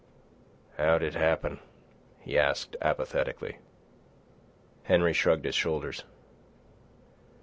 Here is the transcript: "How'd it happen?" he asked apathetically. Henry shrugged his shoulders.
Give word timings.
"How'd 0.79 1.03
it 1.03 1.13
happen?" 1.13 1.59
he 2.21 2.35
asked 2.35 2.75
apathetically. 2.81 3.57
Henry 4.85 5.13
shrugged 5.13 5.45
his 5.45 5.53
shoulders. 5.53 6.05